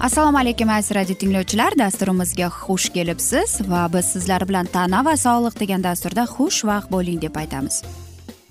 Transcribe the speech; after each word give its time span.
assalomu 0.00 0.38
alaykum 0.38 0.68
aziz 0.70 0.96
radio 0.96 1.14
tinglovchilar. 1.14 1.72
Dasturimizga 1.78 2.48
xush 2.48 2.88
kelibsiz 2.94 3.60
va 3.70 3.88
biz 3.92 4.04
sizlar 4.04 4.48
bilan 4.48 4.66
tana 4.66 5.04
va 5.04 5.12
sog'liq 5.16 5.60
degan 5.60 5.82
dasturda 5.84 6.24
xushvaqt 6.36 6.88
bo'ling 6.92 7.20
deb 7.22 7.36
aytamiz. 7.36 7.82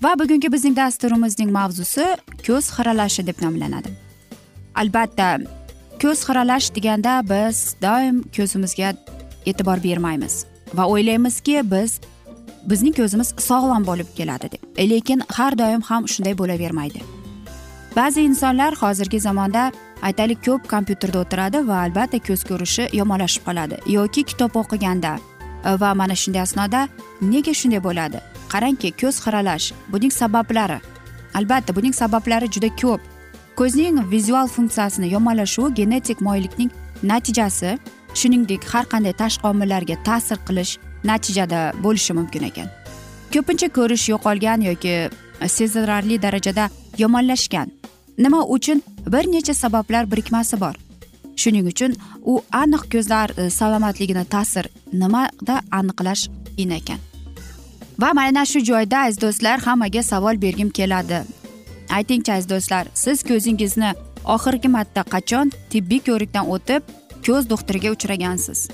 Va 0.02 0.14
bugungi 0.20 0.52
bizning 0.52 0.76
dasturimizning 0.76 1.50
mavzusi 1.58 2.06
ko'z 2.46 2.70
xiralashi 2.76 3.26
deb 3.26 3.42
nomlanadi. 3.42 3.90
Albatta 4.74 5.28
ko'z 6.02 6.22
xiralash 6.28 6.70
deganda 6.76 7.12
biz 7.32 7.74
doim 7.82 8.22
ko'zimizga 8.36 8.94
e'tibor 9.46 9.82
bermaymiz 9.82 10.44
va 10.74 10.86
o'ylaymizki 10.92 11.56
biz 11.74 12.00
bizning 12.70 12.94
ko'zimiz 13.00 13.34
sog'lom 13.48 13.82
bo'lib 13.90 14.08
keladi 14.18 14.52
deb. 14.54 14.62
Lekin 14.90 15.22
har 15.36 15.58
doim 15.58 15.82
ham 15.90 16.08
shunday 16.12 16.38
bo'lavermaydi. 16.40 17.00
Ba'zi 17.96 18.20
insonlar 18.22 18.72
hozirgi 18.82 19.20
zamonda 19.20 19.72
aytaylik 20.02 20.40
ko'p 20.46 20.68
kompyuterda 20.72 21.18
o'tiradi 21.24 21.58
va 21.68 21.76
albatta 21.86 22.18
ko'z 22.28 22.44
ko'rishi 22.50 22.88
yomonlashib 23.00 23.42
qoladi. 23.48 23.76
Yoki 23.96 24.22
kitob 24.30 24.56
o'qiganda. 24.60 25.12
Va 25.82 25.94
mana 25.94 26.14
shunday 26.22 26.42
asnoda 26.46 26.88
nega 27.32 27.54
shunday 27.60 27.80
bo'ladi? 27.88 28.18
Qarangki 28.52 28.92
ko'z 29.00 29.16
xiralash 29.24 29.66
buning 29.92 30.12
sabablari. 30.20 30.78
Albatta 31.38 31.76
buning 31.76 31.94
sabablari 32.02 32.48
juda 32.54 32.70
ko'p. 32.82 33.00
Ko'zning 33.56 33.96
vizual 34.10 34.46
funksiyasini 34.56 35.12
yomonlashuvi 35.14 35.74
genetik 35.80 36.20
moyillikning 36.26 36.70
natijasi 37.02 37.78
shuningdek 38.14 38.64
har 38.72 38.84
qanday 38.92 39.14
tashqi 39.22 39.46
omillarga 39.52 39.96
ta'sir 40.08 40.38
qilish 40.48 40.72
natijada 41.04 41.60
bo'lishi 41.84 42.12
mumkin 42.18 42.42
ekan. 42.50 42.68
Ko'pincha 43.32 43.68
ko'rish 43.78 44.08
yo'qolgan 44.12 44.60
yoki 44.70 44.94
sezilarli 45.56 46.22
darajada 46.22 46.64
yomonlashgan. 47.02 47.68
Nima 48.20 48.44
uchun 48.44 48.82
bir 49.06 49.24
necha 49.32 49.54
sabablar 49.54 50.10
birikmasi 50.12 50.60
bor? 50.60 50.74
Shuning 51.36 51.66
uchun 51.72 51.96
u 52.24 52.42
aniq 52.52 52.82
ko'zlar 52.92 53.30
e, 53.38 53.50
salomatligini 53.50 54.24
ta'sir 54.24 54.68
nimada 54.92 55.56
aniqlash 55.78 56.28
qiyin 56.56 56.70
ekan. 56.80 57.00
Va 58.02 58.12
mana 58.14 58.44
shu 58.44 58.60
joyda 58.70 58.98
aziz 59.06 59.20
do'stlar 59.24 59.58
hammaga 59.66 60.02
savol 60.02 60.42
bergim 60.42 60.70
keladi. 60.70 61.22
Aytingchi 61.96 62.32
aziz 62.32 62.48
do'stlar 62.52 62.84
siz 62.94 63.24
ko'zingizni 63.30 63.90
oxirgi 64.24 64.68
marta 64.76 65.02
qachon 65.14 65.52
tibbiy 65.70 66.00
ko'rikdan 66.08 66.44
o'tib 66.54 66.82
ko'z 67.26 67.50
doktoriga 67.50 67.90
uchragansiz? 67.96 68.68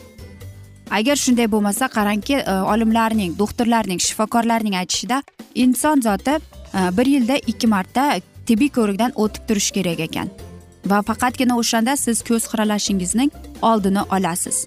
Agar 0.91 1.17
shunday 1.25 1.51
bo'lmasa 1.55 1.89
qarangki 1.97 2.37
e, 2.43 2.55
olimlarning 2.73 3.39
doktorlarning 3.39 4.01
shifokorlarning 4.07 4.75
aytishida 4.83 5.23
inson 5.55 6.03
zoti 6.09 6.35
e, 6.39 6.81
bir 6.99 7.07
yilda 7.15 7.37
ikki 7.53 7.67
marta 7.67 8.15
tibbiy 8.49 8.71
ko'rikdan 8.79 9.13
o'tib 9.23 9.43
turish 9.49 9.71
kerak 9.77 10.01
ekan. 10.09 10.29
Va 10.91 11.03
faqatgina 11.09 11.55
o'shanda 11.61 11.97
siz 11.97 12.23
ko'z 12.29 12.45
xiralashingizning 12.51 13.31
oldini 13.71 14.03
olasiz. 14.17 14.67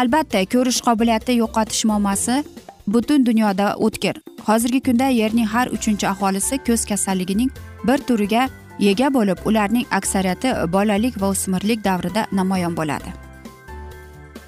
Albatta 0.00 0.44
ko'rish 0.54 0.80
qobiliyati 0.86 1.32
yo'qotish 1.42 1.84
muammosi 1.90 2.44
butun 2.86 3.26
dunyoda 3.26 3.66
o'tkir. 3.86 4.16
Hozirgi 4.46 4.80
kunda 4.86 5.08
yerning 5.20 5.48
har 5.54 5.66
uchinchi 5.76 6.06
aholisi 6.12 6.58
ko'z 6.66 6.84
kasalligining 6.90 7.50
bir 7.88 7.98
turiga 8.08 8.48
ega 8.80 9.08
bo'lib 9.16 9.38
ularning 9.48 9.86
aksariyati 9.98 10.54
bolalik 10.72 11.20
va 11.20 11.28
o'smirlik 11.34 11.84
davrida 11.84 12.26
namoyon 12.32 12.74
bo'ladi. 12.80 13.14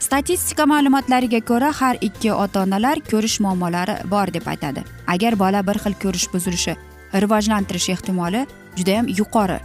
Statistika 0.06 0.66
ma'lumotlariga 0.72 1.40
ko'ra 1.50 1.70
har 1.80 1.96
ikki 2.00 2.32
ota 2.32 2.62
onalar 2.62 3.00
ko'rish 3.10 3.40
muammolari 3.40 3.96
bor 4.10 4.34
deb 4.34 4.46
aytadi. 4.52 4.84
Agar 5.06 5.38
bola 5.38 5.66
bir 5.66 5.78
xil 5.84 5.94
ko'rish 6.02 6.28
buzilishi 6.34 6.76
rivojlantirish 7.14 7.88
ehtimoli 7.94 8.46
judayam 8.76 9.08
yuqori. 9.08 9.58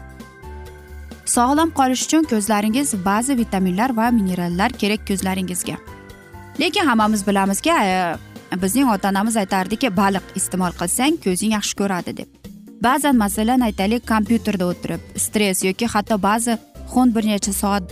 Sog'lom 1.26 1.72
qolish 1.80 2.04
uchun 2.08 2.24
ko'zlaringiz 2.32 2.94
ba'zi 3.06 3.38
vitaminlar 3.38 3.96
va 3.96 4.10
minerallar 4.12 4.72
kerak 4.82 5.08
ko'zlaringizga. 5.08 5.76
Lekin 6.60 6.86
hammamiz 6.86 7.28
bilamizki 7.28 7.72
e, 7.72 8.16
bizning 8.64 8.90
ota 8.90 9.10
onamiz 9.10 9.38
aytardiki 9.38 9.96
baliq 9.98 10.36
iste'mol 10.36 10.74
qilsang 10.82 11.20
ko'zing 11.26 11.54
yaxshi 11.58 11.78
ko'radi 11.82 12.18
deb. 12.18 12.30
Ba'zan 12.84 13.16
masalan 13.16 13.62
aytaylik 13.68 14.08
kompyuterda 14.08 14.66
o'tirib 14.72 15.02
stress 15.16 15.64
yoki 15.64 15.88
hatto 15.94 16.18
ba'zi 16.24 16.58
xun 16.94 17.16
bir 17.16 17.24
necha 17.32 17.54
soat 17.54 17.84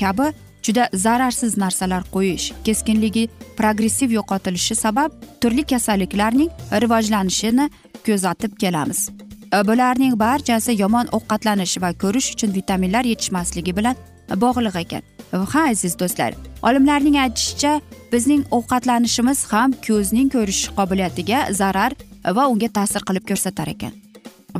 kabi 0.00 0.26
juda 0.66 0.88
zararsiz 0.94 1.56
narsalar 1.58 2.02
qo'yish 2.14 2.46
keskinligi 2.66 3.28
progressiv 3.56 4.10
yo'qotilishi 4.18 4.74
sabab 4.74 5.10
turli 5.40 5.62
kasalliklarning 5.72 6.50
rivojlanishini 6.82 7.70
kuzatib 8.06 8.58
kelamiz. 8.62 9.10
E, 9.54 9.68
bularning 9.68 10.18
barchasi 10.18 10.72
yomon 10.82 11.06
ovqatlanish 11.18 11.80
va 11.82 11.92
ko'rish 12.02 12.28
uchun 12.34 12.54
vitaminlar 12.58 13.04
yetishmasligi 13.12 13.76
bilan 13.76 13.96
bog'liq 14.44 14.76
ekan. 14.84 15.02
E, 15.34 15.36
ha 15.52 15.62
aziz 15.70 15.98
do'stlar 15.98 16.34
olimlarning 16.62 17.16
aytishicha 17.24 17.80
bizning 18.12 18.42
ovqatlanishimiz 18.58 19.44
ham 19.52 19.72
ko'zning 19.88 20.28
ko'rish 20.36 20.62
qobiliyatiga 20.78 21.46
zarar 21.60 21.92
va 22.36 22.48
unga 22.52 22.68
ta'sir 22.78 23.02
qilib 23.08 23.24
ko'rsatar 23.30 23.68
ekan. 23.74 23.92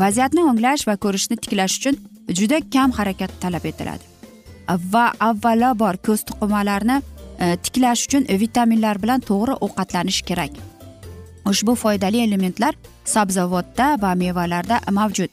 Vaziyatni 0.02 0.42
o'nglash 0.50 0.84
va 0.88 0.96
ko'rishni 1.04 1.36
tiklash 1.36 1.78
uchun 1.78 1.96
juda 2.38 2.60
kam 2.74 2.90
harakat 2.98 3.40
talab 3.40 3.64
etiladi. 3.72 4.15
Va 4.68 5.12
avvalambor 5.20 5.96
ko'z 6.06 6.24
to'qimalarini 6.28 7.02
e, 7.40 7.56
tiklash 7.56 8.06
uchun 8.06 8.26
vitaminlar 8.42 9.02
bilan 9.02 9.20
to'g'ri 9.20 9.54
ovqatlanish 9.66 10.22
kerak. 10.28 10.52
Ushbu 11.46 11.74
foydali 11.74 12.22
elementlar 12.26 12.74
sabzavotda 13.04 13.96
va 14.02 14.14
mevalarda 14.14 14.80
mavjud. 14.90 15.30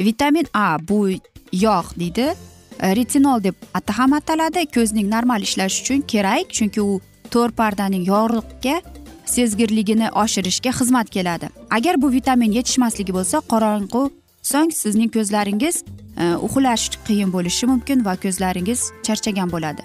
Vitamin 0.00 0.46
a 0.54 0.78
bu 0.88 1.08
yog' 1.52 1.94
deydi. 1.98 2.34
E, 2.80 2.94
retinol 2.96 3.42
deb 3.44 3.54
ham 3.88 4.12
ataladi. 4.12 4.66
Ko'zning 4.66 5.08
normal 5.10 5.42
ishlashi 5.42 5.82
uchun 5.82 6.00
kerak 6.00 6.50
chunki 6.50 6.80
u 6.80 7.00
to'r 7.30 7.50
pardaning 7.50 8.04
yorug'likka 8.06 8.80
sezgirligini 9.26 10.10
oshirishga 10.10 10.70
xizmat 10.70 11.10
keladi. 11.10 11.48
Agar 11.70 12.02
bu 12.02 12.12
vitamin 12.12 12.52
yetishmasligi 12.52 13.12
bo'lsa 13.14 13.40
qorong'u 13.52 14.10
so'ng 14.44 14.72
sizning 14.82 15.10
ko'zlaringiz 15.16 15.76
e, 16.22 16.24
uxlash 16.46 16.84
qiyin 17.06 17.30
bo'lishi 17.36 17.66
mumkin 17.72 18.04
va 18.06 18.14
ko'zlaringiz 18.24 18.80
charchagan 19.06 19.52
bo'ladi. 19.54 19.82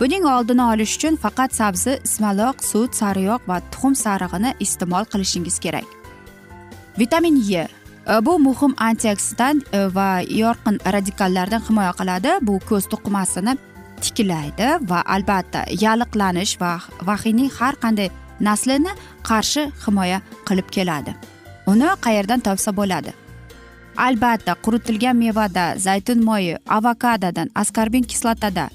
Buning 0.00 0.24
oldini 0.34 0.64
olish 0.72 0.96
uchun 0.98 1.16
faqat 1.24 1.54
sabzi 1.60 1.92
ismaloq 2.08 2.64
sut 2.70 2.92
sariyog' 3.00 3.48
va 3.50 3.60
tuxum 3.72 3.94
sarig'ini 4.04 4.50
iste'mol 4.64 5.04
qilishingiz 5.12 5.56
kerak. 5.64 5.88
Vitamin 6.98 7.36
e 7.52 7.66
bu 8.26 8.38
muhim 8.38 8.74
antioksidant 8.88 9.74
e, 9.74 9.94
va 9.94 10.20
yorqin 10.42 10.76
radikallardan 10.94 11.62
himoya 11.68 11.92
qiladi. 12.00 12.30
Bu 12.42 12.60
ko'z 12.68 12.84
to'qimasini 12.92 13.56
tiklaydi 14.04 14.68
va 14.90 15.02
albatta 15.14 15.60
yalliqlanish 15.84 16.60
va 16.60 16.72
vahiyning 17.08 17.50
har 17.58 17.74
qanday 17.84 18.08
naslini 18.40 18.92
qarshi 19.28 19.62
himoya 19.86 20.18
qilib 20.48 20.68
keladi. 20.76 21.12
Uni 21.66 21.88
qayerdan 22.06 22.40
topsa 22.40 22.76
bo'ladi? 22.76 23.25
Albatta 23.96 24.54
quritilgan 24.54 25.16
mevada 25.16 25.74
zaytun 25.78 26.24
moyi 26.24 26.56
avokadodan 26.68 27.50
askarbin 27.54 28.02
kislotada. 28.02 28.68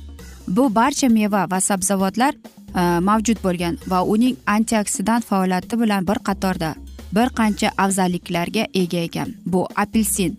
Bu 0.48 0.76
barcha 0.76 1.10
meva 1.10 1.48
va 1.52 1.62
sabzavotlar 1.62 2.34
e, 2.76 2.82
mavjud 3.00 3.44
bo'lgan 3.44 3.78
va 3.88 4.04
uning 4.04 4.38
antioksidant 4.48 5.26
faoliyati 5.26 5.80
bilan 5.82 6.08
bir 6.08 6.20
qatorda 6.28 6.74
bir 7.16 7.28
qancha 7.40 7.72
afzalliklarga 7.78 8.66
ega 8.74 8.98
ekan. 8.98 9.34
Bu 9.46 9.68
apelsin 9.76 10.38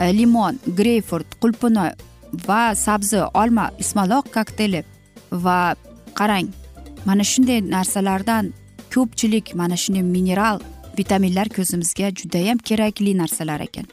e, 0.00 0.18
limon 0.18 0.58
greyfurt 0.76 1.38
qulpunoy 1.42 1.92
va 2.48 2.74
sabzi 2.74 3.22
olma 3.34 3.70
ismaloq 3.78 4.32
kokteyli 4.34 4.84
va 5.32 5.74
qarang. 6.14 6.48
Mana 7.04 7.24
shunday 7.24 7.60
narsalardan 7.70 8.52
ko'pchilik 8.94 9.54
mana 9.54 9.76
shunday 9.76 10.02
mineral 10.02 10.60
vitaminlar 10.98 11.48
ko'zimizga 11.48 12.14
judayam 12.14 12.58
kerakli 12.58 13.18
narsalar 13.18 13.60
ekan. 13.60 13.86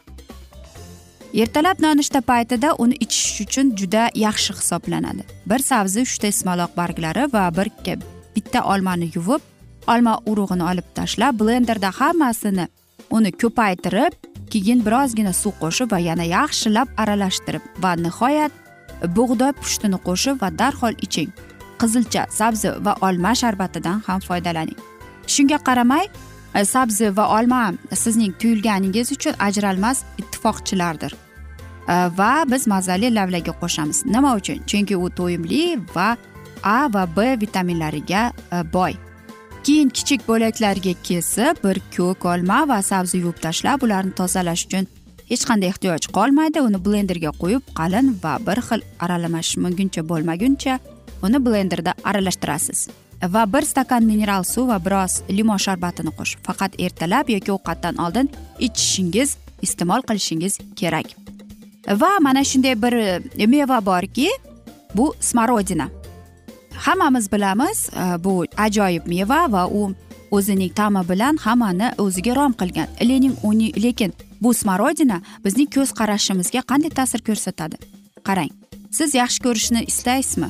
Ertalab 1.34 1.80
nonushta 1.80 2.22
paytida 2.22 2.74
uni 2.78 2.96
ichish 3.06 3.42
uchun 3.46 3.76
juda 3.76 4.10
yaxshi 4.16 4.54
hisoblanadi. 4.54 5.24
Bir 5.46 5.60
sabzi 5.60 6.02
uchta 6.02 6.28
ismaloq 6.28 6.76
barglari 6.78 7.28
va 7.34 7.50
bir 7.58 7.70
bitta 8.36 8.64
olmani 8.64 9.12
yuvib 9.16 9.42
olma 9.88 10.20
urug'ini 10.26 10.64
olib 10.72 10.88
tashlab 10.96 11.40
blenderda 11.40 11.90
hammasini 12.00 12.68
uni 13.12 13.32
ko'paytirib 13.32 14.14
keyin 14.52 14.86
birozgina 14.86 15.34
suv 15.34 15.54
qo'shib 15.62 15.92
va 15.92 16.00
yana 16.00 16.26
yaxshilab 16.38 16.88
aralashtirib 16.98 17.64
va 17.84 17.92
nihoyat 18.06 18.52
bug'doy 19.18 19.52
pushtini 19.62 20.00
qo'shib 20.08 20.42
va 20.42 20.50
darhol 20.62 20.96
iching. 21.06 21.32
Qizilcha 21.82 22.26
sabzi 22.40 22.70
va 22.86 22.96
olma 23.08 23.32
sharbatidan 23.42 24.02
ham 24.08 24.20
foydalaning. 24.28 24.80
Shunga 25.34 25.60
qaramay 25.68 26.06
sabzi 26.54 27.18
va 27.18 27.40
olma 27.40 27.74
sizning 27.94 28.34
tuyulganingiz 28.40 29.12
uchun 29.12 29.34
ajralmas 29.40 30.04
ittifoqchilardir. 30.18 31.14
E, 31.88 31.96
va 32.18 32.44
biz 32.52 32.68
mazali 32.68 33.16
lavlagi 33.16 33.54
qo'shamiz. 33.62 34.06
Nima 34.06 34.36
uchun? 34.36 34.64
Chunki 34.66 34.96
u 34.98 35.10
to'yimli 35.10 35.80
va 35.96 36.18
a 36.64 36.90
va 36.94 37.08
b 37.16 37.36
vitaminlariga 37.42 38.32
e, 38.52 38.74
boy. 38.74 38.94
Keyin 39.64 39.90
kichik 39.90 40.28
bo'laklarga 40.28 40.94
kesib 41.04 41.64
bir 41.64 41.82
ko'k 41.96 42.26
olma 42.26 42.68
va 42.68 42.82
sabzi 42.82 43.20
yuvib 43.22 43.42
tashlab 43.46 43.84
ularni 43.84 44.16
tozalash 44.22 44.66
uchun 44.68 44.88
hech 45.30 45.44
qanday 45.50 45.70
ehtiyoj 45.74 46.10
qolmaydi. 46.18 46.64
Uni 46.68 46.80
blenderga 46.86 47.32
qo'yib 47.42 47.64
qalin 47.80 48.16
va 48.24 48.38
bir 48.48 48.64
xil 48.70 48.82
aralashmaguncha 49.06 50.02
bo'lmaguncha 50.12 50.80
uni 51.24 51.46
blenderda 51.46 51.94
aralashtirasiz. 52.04 52.90
Va 53.28 53.46
bir 53.54 53.62
stakan 53.62 54.04
mineral 54.04 54.44
suv 54.44 54.68
va 54.68 54.80
biroz 54.86 55.22
limon 55.30 55.58
sharbatini 55.58 56.12
qo'shib 56.18 56.40
faqat 56.48 56.80
ertalab 56.80 57.30
yoki 57.30 57.52
ovqatdan 57.52 58.00
oldin 58.06 58.30
ichishingiz 58.60 59.38
iste'mol 59.62 60.02
qilishingiz 60.08 60.60
kerak. 60.76 61.08
Va 61.88 62.12
mana 62.22 62.44
shunday 62.44 62.76
bir 62.82 62.94
e, 62.94 63.48
meva 63.48 63.86
borki 63.86 64.30
bu 64.96 65.14
smorodina 65.20 65.90
hammamiz 66.86 67.32
bilamiz 67.32 67.90
e, 67.90 68.24
bu 68.24 68.46
ajoyib 68.58 69.08
meva 69.08 69.52
va 69.52 69.68
u 69.68 69.92
o'zining 70.32 70.74
ta'mi 70.76 71.10
bilan 71.10 71.38
hammani 71.38 71.92
o'ziga 71.98 72.36
rom 72.36 72.54
qilgan. 72.54 72.88
Lening 73.02 73.36
uni 73.44 73.84
lekin 73.84 74.14
bu 74.42 74.54
smorodina 74.54 75.22
bizning 75.46 75.70
ko'z 75.76 75.92
qarashimizga 76.00 76.62
qanday 76.72 76.90
ta'sir 76.90 77.22
ko'rsatadi? 77.28 77.78
Qarang 78.24 78.52
siz 78.92 79.16
yaxshi 79.16 79.44
ko'rishni 79.46 79.84
istaysizmi? 79.92 80.50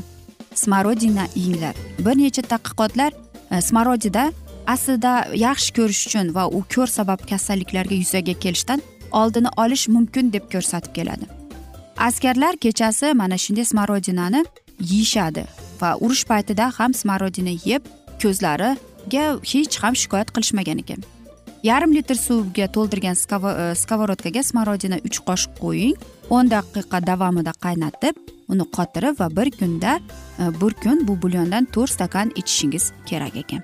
Smorodina 0.56 1.26
yenglar 1.36 1.76
bir 2.00 2.16
necha 2.18 2.42
tadqiqotlar 2.42 3.12
e, 3.52 3.62
smorodida 3.62 4.32
aslida 4.68 5.14
yaxshi 5.36 5.74
ko'rish 5.78 6.08
uchun 6.08 6.36
va 6.36 6.48
u 6.48 6.64
ko'r 6.76 6.88
sabab 6.88 7.20
kasalliklarga 7.30 7.96
yuzaga 7.96 8.34
kelishdan 8.34 8.82
oldini 9.12 9.50
olish 9.58 9.88
mumkin 9.88 10.34
deb 10.34 10.46
ko'rsatib 10.54 10.94
keladi. 10.96 11.26
Askarlar 11.98 12.56
kechasi 12.56 13.14
mana 13.14 13.38
shunday 13.38 13.66
smorodinani 13.66 14.46
yeyishadi 14.92 15.44
va 15.82 15.96
urush 16.04 16.26
paytida 16.32 16.72
ham 16.80 16.94
smorodina 16.94 17.54
yeb 17.66 17.82
ko'zlariga 18.22 19.26
hech 19.52 19.76
ham 19.84 19.96
shikoyat 20.02 20.30
qilishmagan 20.36 20.78
ekan. 20.84 21.19
Yarim 21.64 21.94
litr 21.94 22.16
suvga 22.16 22.68
to'ldirgan 22.76 23.16
e, 23.16 23.76
skоворodkaga 23.76 24.44
smorodina 24.44 25.00
uch 25.08 25.20
qoshiq 25.28 25.52
qo'ying. 25.64 25.96
O'n 26.30 26.50
daqiqa 26.50 27.02
davomida 27.08 27.54
qaynatib 27.66 28.16
uni 28.48 28.66
qotirib 28.76 29.20
va 29.20 29.28
bir 29.38 29.52
kunda 29.60 30.00
e, 30.40 30.44
bir 30.62 30.74
kun 30.84 31.08
bu 31.08 31.22
bulyondan 31.22 31.66
to'rt 31.66 31.92
stakan 31.92 32.32
ichishingiz 32.36 32.92
kerak 33.06 33.36
ekan. 33.36 33.62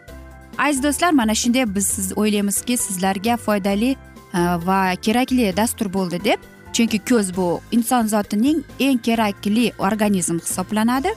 Aziz 0.58 0.84
do'stlar 0.84 1.12
mana 1.12 1.36
shunday 1.36 1.66
biz 1.76 1.88
siz 1.88 2.18
o'ylaymizki 2.18 2.78
sizlarga 2.78 3.38
foydali 3.38 3.92
e, 4.34 4.40
va 4.68 4.96
kerakli 4.96 5.54
dastur 5.58 5.94
bo'ldi 5.94 6.24
deb. 6.24 6.40
Chunki 6.74 7.00
ko'z 7.10 7.36
bu 7.38 7.62
inson 7.72 8.08
zotining 8.08 8.64
eng 8.80 9.00
kerakli 9.00 9.72
organizm 9.80 10.40
hisoblanadi. 10.40 11.12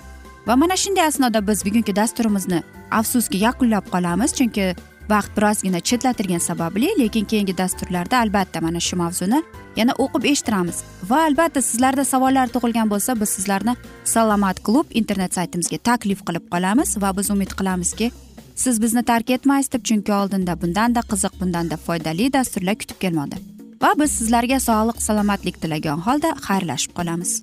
Va 0.47 0.57
mana 0.57 0.77
shunday 0.77 1.07
asnoda 1.07 1.47
biz 1.49 1.65
bugungi 1.67 1.97
dasturimizni 1.97 2.63
afsuski 2.91 3.39
yakunlab 3.39 3.91
qolamiz. 3.95 4.35
Chunki 4.39 4.75
vaqt 5.11 5.37
birozgina 5.37 5.81
chetlatilgani 5.81 6.41
sababli 6.41 6.89
lekin 6.99 7.25
keyingi 7.25 7.59
dasturlarda 7.59 8.19
albatta 8.19 8.61
mana 8.61 8.81
shu 8.81 8.97
mavzuni 8.97 9.43
yana 9.77 9.93
o'qib 10.05 10.25
eshittiramiz. 10.31 10.83
Va 11.11 11.19
albatta 11.29 11.63
sizlarda 11.63 12.05
savollar 12.05 12.49
tug'ilgan 12.55 12.91
bo'lsa 12.93 13.21
biz 13.21 13.29
sizlarni 13.37 13.75
salomat 14.05 14.63
klub 14.67 14.87
internet 15.01 15.35
saytimizga 15.35 15.79
taklif 15.91 16.25
qilib 16.29 16.49
qolamiz 16.55 16.97
va 17.03 17.17
biz 17.19 17.31
umid 17.31 17.55
qilamizki 17.59 18.11
siz 18.65 18.83
bizni 18.83 19.03
tark 19.11 19.31
etmaysiz 19.31 19.73
deb 19.73 19.85
chunki 19.89 20.13
oldinda 20.21 20.61
bundanda 20.63 21.01
qiziq 21.13 21.41
bundanda 21.41 21.77
foydali 21.87 22.33
dasturlar 22.33 22.77
kutib 22.83 23.01
kelmoqda. 23.05 23.37
Va 23.83 23.95
biz 24.01 24.11
sizlarga 24.19 24.61
sog'lik 24.69 25.03
salomatlik 25.09 25.63
tilagan 25.63 26.07
holda 26.07 26.35
xayrlashib 26.47 26.93
qolamiz. 26.99 27.43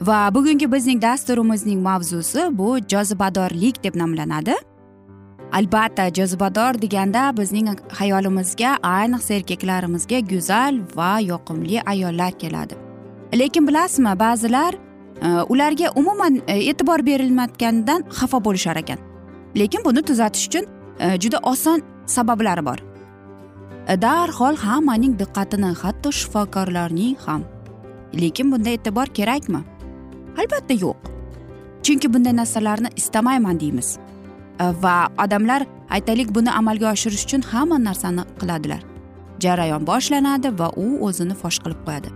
Va 0.00 0.34
bugungi 0.34 0.72
bizning 0.72 1.02
dasturimizning 1.02 1.82
mavzusi 1.82 2.58
bu 2.58 2.78
jozibadorlik 2.88 3.84
deb 3.84 3.94
nomlanadi. 3.96 4.54
Albatta 5.52 6.08
jozibador 6.14 6.82
deganda 6.82 7.36
bizning 7.36 7.68
xayolimizga 7.98 8.78
ayniqsa 8.82 9.34
erkaklarimizga 9.34 10.18
go'zal 10.20 10.80
va 10.96 11.20
yoqimli 11.20 11.82
ayollar 11.86 12.32
keladi. 12.38 12.74
Lekin 13.34 13.66
bilasizmi 13.68 14.18
ba'zilar 14.18 14.74
e, 15.22 15.28
ularga 15.48 15.90
umuman 15.94 16.42
e, 16.48 16.58
e'tibor 16.70 17.06
berilmayotganidan 17.06 18.04
xafa 18.10 18.44
bo'lishar 18.44 18.76
ekan. 18.76 18.98
Lekin 19.56 19.84
buni 19.84 20.02
tuzatish 20.02 20.46
uchun 20.48 20.64
e, 21.00 21.20
juda 21.20 21.38
oson 21.38 21.82
sabablari 22.06 22.66
bor. 22.66 22.78
Darhol 24.02 24.56
hammaning 24.56 25.18
diqqatini 25.18 25.70
hatto 25.82 26.12
shifokorlarning 26.12 27.16
ham. 27.26 27.42
Lekin 28.20 28.52
bunda 28.52 28.70
e'tibor 28.70 29.06
kerakmi? 29.06 29.60
Albatta 30.40 30.74
yo'q. 30.84 30.96
Chunki 31.84 32.14
bunday 32.14 32.36
narsalarni 32.36 32.88
istamayman 32.96 33.60
deymiz. 33.60 33.98
Va 34.82 35.08
odamlar 35.24 35.66
aytaylik 35.90 36.34
buni 36.34 36.50
amalga 36.50 36.92
oshirish 36.92 37.24
uchun 37.26 37.42
hamma 37.52 37.78
narsani 37.84 38.24
qiladilar. 38.40 38.82
Jarayon 39.40 39.86
boshlanadi 39.86 40.58
va 40.58 40.68
u 40.76 40.86
o'zini 41.06 41.34
fosh 41.42 41.58
qilib 41.64 41.80
qo'yadi. 41.86 42.08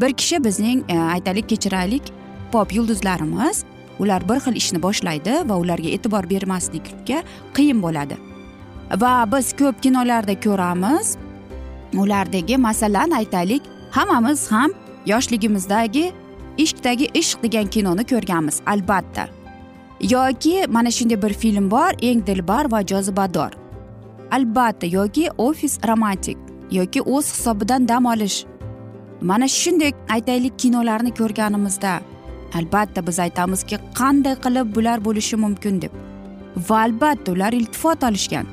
Bir 0.00 0.12
kishi 0.20 0.44
bizning 0.44 0.84
e, 0.88 0.98
aytaylik 0.98 1.48
kechiraylik 1.48 2.12
pop 2.52 2.72
yulduzlarimiz 2.72 3.64
ular 3.98 4.28
bir 4.28 4.38
xil 4.44 4.56
ishni 4.62 4.82
boshlaydi 4.82 5.34
va 5.48 5.56
ularga 5.62 5.88
e'tibor 5.96 6.30
bermaslikka 6.30 7.22
qiyin 7.56 7.82
bo'ladi. 7.82 8.16
Va 9.02 9.14
biz 9.32 9.52
ko'p 9.60 9.82
kinolarda 9.82 10.34
ko'ramiz 10.46 11.16
ulardagi 12.02 12.56
masalan 12.56 13.10
aytaylik 13.10 13.62
hammamiz 13.90 14.52
ham 14.52 14.70
yoshligimizdagi 15.06 16.12
ishqdagi 16.64 17.06
ishq 17.20 17.42
degan 17.44 17.66
kinoni 17.74 18.04
ko'rganmiz 18.12 18.56
albatta. 18.72 19.28
Yoki 20.14 20.54
mana 20.68 20.90
shunday 20.90 21.22
bir 21.22 21.32
film 21.42 21.70
bor 21.70 21.92
eng 22.02 22.26
dilbar 22.26 22.72
va 22.72 22.80
jozibador. 22.92 23.50
Albatta 24.36 24.86
yoki 24.86 25.24
ofis 25.38 25.78
romantik 25.88 26.38
yoki 26.70 27.00
o'z 27.02 27.32
hisobidan 27.34 27.88
dam 27.88 28.06
olish. 28.06 28.44
Mana 29.20 29.48
shunday 29.48 29.92
aytaylik 30.08 30.58
kinolarni 30.58 31.14
ko'rganimizda 31.14 32.00
albatta 32.54 33.06
biz 33.06 33.18
aytamizki 33.18 33.76
qanday 34.00 34.34
qilib 34.44 34.74
bular 34.74 34.98
bo'lishi 35.04 35.36
mumkin 35.36 35.82
deb. 35.82 35.92
Va 36.68 36.76
albatta 36.86 37.32
ular 37.32 37.52
iltifot 37.52 38.02
olishgan. 38.08 38.46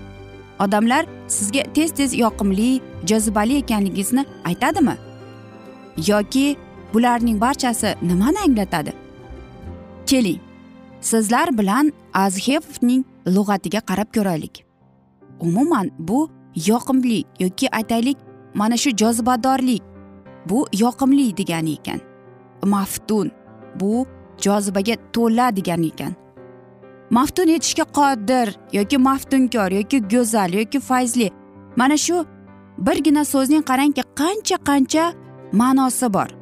Odamlar 0.59 1.05
sizga 1.27 1.63
tez 1.75 1.91
tez 1.91 2.13
yoqimli 2.23 2.69
jozibali 3.09 3.57
ekanligingizni 3.63 4.25
aytadimi? 4.45 4.95
Yoki 6.07 6.57
bularning 6.94 7.41
barchasi 7.41 7.96
nimani 8.01 8.39
anglatadi? 8.46 8.94
Keling 10.06 10.39
sizlar 11.01 11.58
bilan 11.58 11.91
azhevning 12.13 13.06
lug'atiga 13.27 13.82
qarab 13.89 14.10
ko'raylik. 14.15 14.65
Umuman 15.39 15.91
bu 16.00 16.29
yoqimli 16.56 17.24
yoki 17.39 17.75
aytaylik 17.75 18.17
mana 18.53 18.77
shu 18.77 18.89
jozibadorlik 18.89 19.84
bu 20.50 20.67
yoqimli 20.74 21.38
degani 21.38 21.74
ekan. 21.74 22.00
Maftun 22.65 23.32
bu 23.79 24.06
jozibaga 24.41 24.96
to'la 25.13 25.56
degani 25.56 25.88
ekan. 25.88 26.13
Maftun 27.10 27.48
etishga 27.48 27.84
qodir 27.84 28.48
yoki 28.74 28.98
maftunkor 28.98 29.72
yoki 29.72 29.98
go'zal 30.08 30.53
yoki 30.53 30.79
fayzli 30.79 31.32
mana 31.75 31.98
shu 31.98 32.25
birgina 32.77 33.24
so'zning 33.25 33.63
qarangki 33.70 34.03
qancha 34.20 34.58
qancha 34.70 35.13
ma'nosi 35.51 36.13
bor. 36.13 36.37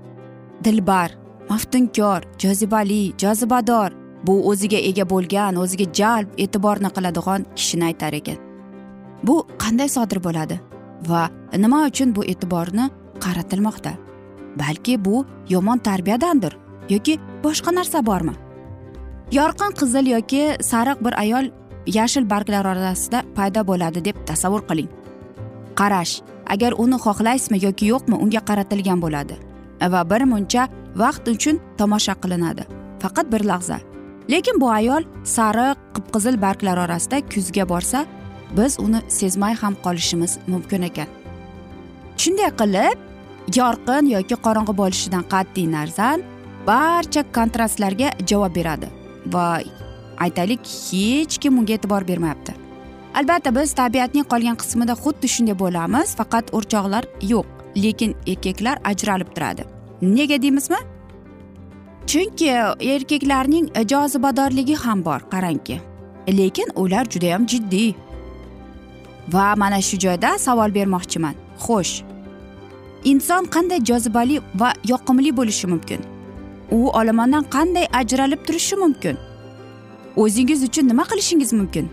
Dilbar 0.64 1.12
maftunkor 1.50 2.22
jozibali 2.40 3.14
jozibador. 3.18 3.92
Bu 4.26 4.36
o'ziga 4.50 4.78
ega 4.78 5.06
bo'lgan 5.10 5.58
o'ziga 5.62 5.86
jalb 6.00 6.32
e'tiborni 6.44 6.90
qiladigan 6.96 7.46
kishini 7.56 7.86
aytar 7.90 8.14
ekan. 8.20 8.38
Bu 9.24 9.36
qanday 9.62 9.90
sodir 9.96 10.20
bo'ladi 10.28 10.60
va 11.10 11.30
nima 11.64 11.86
uchun 11.90 12.16
bu 12.16 12.26
e'tiborni 12.32 12.90
qaratilmoqda? 13.24 13.94
Balki 14.62 15.06
bu 15.06 15.26
yomon 15.50 15.78
tarbiyadandir 15.78 16.58
yoki 16.90 17.20
boshqa 17.44 17.76
narsa 17.76 18.06
bormi? 18.06 18.34
Yorqin 19.32 19.72
qizil 19.80 20.12
yoki 20.16 20.44
sariq 20.72 21.06
bir 21.06 21.14
ayol 21.24 21.52
yashil 21.88 22.30
barglar 22.30 22.66
orasida 22.66 23.24
paydo 23.36 23.68
bo'ladi 23.68 24.06
deb 24.06 24.18
tasavvur 24.26 24.62
qiling. 24.70 24.90
Qarash 25.80 26.22
agar 26.54 26.74
uni 26.78 26.98
xohlaysizmi 27.06 27.58
yoki 27.68 27.86
yo'qmi 27.94 28.16
unga 28.24 28.42
qaratilgan 28.50 29.02
bo'ladi. 29.06 29.45
Va 29.82 30.10
bir 30.10 30.22
muncha 30.32 30.68
vaqt 30.96 31.28
uchun 31.28 31.60
tomosha 31.78 32.16
qilinadi. 32.24 32.64
Faqat 33.00 33.32
bir 33.32 33.44
lahza. 33.44 33.80
Lekin 34.30 34.62
bu 34.62 34.70
ayol 34.72 35.04
sariq 35.24 35.78
qip 35.96 36.06
qizil 36.14 36.42
barglar 36.42 36.78
orasida 36.86 37.22
kuzga 37.34 37.70
borsa 37.70 38.06
biz 38.58 38.80
uni 38.80 39.02
sezmay 39.08 39.54
ham 39.62 39.76
qolishimiz 39.86 40.38
mumkin 40.48 40.82
ekan. 40.82 41.08
Shunday 42.18 42.52
qilib 42.62 42.98
yorqin 43.60 44.06
yoki 44.16 44.36
qorong'i 44.46 44.74
bo'lishidan 44.82 45.24
qat'iy 45.34 45.68
nazar 45.72 46.20
barcha 46.68 47.22
kontrastlarga 47.38 48.10
javob 48.30 48.56
beradi 48.58 48.88
va 49.34 49.48
aytaylik 50.26 50.62
hech 50.92 51.38
kim 51.42 51.60
unga 51.60 51.74
e'tibor 51.78 52.08
bermayapti. 52.08 52.54
Albatta 53.16 53.56
biz 53.56 53.74
tabiatning 53.82 54.26
qolgan 54.32 54.58
qismida 54.62 54.96
xuddi 55.04 55.28
shunday 55.36 55.56
bo'lamiz 55.64 56.16
faqat 56.20 56.52
o'rchoqlar 56.58 57.04
yo'q. 57.32 57.55
Lekin 57.76 58.16
erkaklar 58.28 58.80
ajralib 58.84 59.36
turadi. 59.36 59.64
Nega 60.02 60.42
deymizmi? 60.42 60.78
Chunki 62.08 62.48
erkaklarning 62.94 63.70
jozibadorligi 63.90 64.76
ham 64.76 65.06
bor 65.06 65.20
qarangki. 65.20 65.80
Lekin 66.28 66.70
ular 66.76 67.06
judayam 67.06 67.48
jiddiy. 67.48 67.94
Va 69.34 69.56
mana 69.56 69.82
shu 69.82 69.98
joyda 69.98 70.38
savol 70.38 70.76
bermoqchiman. 70.76 71.36
Xo'sh. 71.60 72.04
Inson 73.04 73.46
qanday 73.46 73.80
jozibali 73.90 74.42
va 74.56 74.74
yoqimli 74.92 75.38
bo'lishi 75.38 75.68
mumkin? 75.68 76.00
U 76.72 76.90
olomondan 77.00 77.44
qanday 77.56 77.86
ajralib 77.94 78.42
turishi 78.48 78.76
mumkin? 78.76 79.18
O'zingiz 80.16 80.64
uchun 80.64 80.88
nima 80.88 81.04
qilishingiz 81.04 81.54
mumkin? 81.54 81.90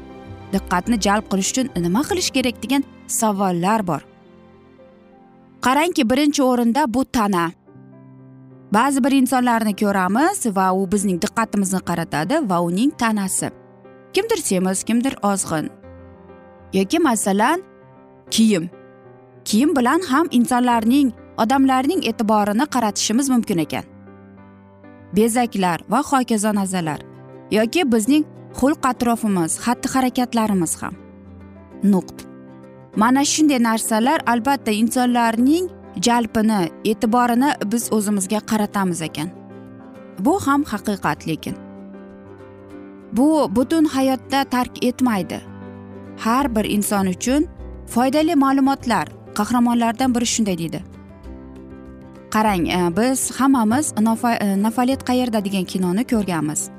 Diqqatni 0.53 1.01
jalb 1.07 1.25
qilish 1.33 1.51
uchun 1.53 1.67
nima 1.85 2.03
qilish 2.09 2.31
kerak 2.37 2.63
degan 2.63 2.83
savollar 3.07 3.87
bor. 3.87 4.12
Qarangki 5.63 6.11
birinchi 6.11 6.43
o'rinda 6.43 6.95
bu 6.95 7.05
tana. 7.05 7.51
Ba'zi 8.73 9.05
bir 9.05 9.13
insonlarni 9.13 9.75
ko'ramiz 9.83 10.47
va 10.57 10.67
u 10.73 10.87
bizning 10.93 11.19
diqqatimizni 11.25 11.81
qaratadi 11.89 12.37
va 12.51 12.59
uning 12.69 12.93
tanasi. 13.03 13.51
Kimdir 14.15 14.41
semiz 14.49 14.83
kimdir 14.89 15.15
ozg'in. 15.31 15.71
Yoki 16.73 16.99
masalan 16.99 17.63
kiyim. 18.31 18.71
Kiyim 19.45 19.77
bilan 19.77 20.01
ham 20.11 20.27
insonlarning 20.39 21.13
odamlarning 21.43 22.01
e'tiborini 22.11 22.67
qaratishimiz 22.75 23.29
mumkin 23.35 23.59
ekan. 23.65 23.85
Bezaklar 25.17 25.81
va 25.91 26.03
hokazo 26.11 26.55
nazalar. 26.61 27.01
Yoki 27.51 27.93
bizning 27.93 28.25
xulq 28.59 28.83
atrofimiz 28.93 29.53
xatti 29.65 29.89
harakatlarimiz 29.95 30.73
ham. 30.83 30.95
Nuqt. 31.93 32.32
Mana 32.97 33.25
shunday 33.25 33.63
narsalar 33.63 34.21
albatta 34.27 34.71
insonlarning 34.71 35.71
jalbini 36.07 36.61
e'tiborini 36.85 37.51
biz 37.73 37.93
o'zimizga 37.93 38.41
qaratamiz 38.41 39.03
ekan. 39.03 39.29
Bu 40.19 40.41
ham 40.47 40.65
haqiqat 40.65 41.29
lekin 41.29 41.57
bu 43.13 43.49
butun 43.57 43.85
hayotda 43.85 44.45
tark 44.45 44.85
etmaydi. 44.85 45.41
Har 46.19 46.57
bir 46.57 46.65
inson 46.65 47.07
uchun 47.07 47.47
foydali 47.87 48.35
ma'lumotlar 48.35 49.09
qahramonlardan 49.35 50.15
biri 50.15 50.27
shunday 50.27 50.59
deydi. 50.59 50.83
Qarang 52.31 52.69
e, 52.69 52.97
biz 52.97 53.31
hammamiz 53.31 53.95
e, 53.99 54.63
nafalet 54.63 55.05
qayerda 55.05 55.45
degan 55.45 55.65
kinoni 55.65 56.05
ko'rganmiz. 56.05 56.71